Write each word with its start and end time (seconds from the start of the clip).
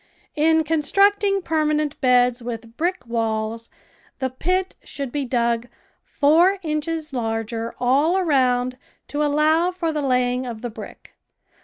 In 0.35 0.63
constructing 0.63 1.43
permanent 1.43 2.01
beds 2.01 2.41
with 2.41 2.75
brick 2.75 3.05
walls, 3.05 3.69
the 4.17 4.31
pit 4.31 4.73
should 4.83 5.11
be 5.11 5.25
dug 5.25 5.67
four 6.03 6.57
inches 6.63 7.13
larger 7.13 7.75
all 7.79 8.17
around 8.17 8.79
to 9.09 9.21
allow 9.23 9.69
for 9.69 9.91
the 9.93 10.01
laying 10.01 10.47
of 10.47 10.63
the 10.63 10.71
brick. 10.71 11.13